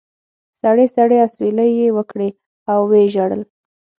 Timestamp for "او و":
2.71-2.91